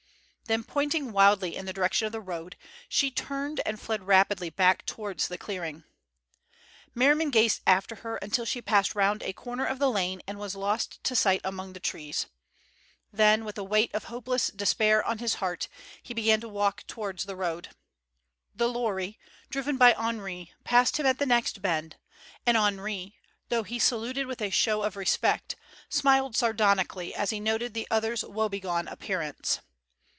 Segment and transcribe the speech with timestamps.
[0.47, 2.57] Then pointing wildly in the direction of the road,
[2.89, 5.85] she turned and fled rapidly back towards the clearing.
[6.93, 10.53] Merriman gazed after her until she passed round a corner of the lane and was
[10.53, 12.25] lost to sight among the trees.
[13.13, 15.69] Then, with a weight of hopeless despair on his heart,
[16.03, 17.69] he began to walk towards the road.
[18.53, 19.17] The lorry,
[19.49, 21.95] driven by Henri, passed him at the next bend,
[22.45, 23.15] and Henri,
[23.47, 25.55] though he saluted with a show of respect,
[25.87, 29.61] smiled sardonically as he noted the other's woebegone appearance.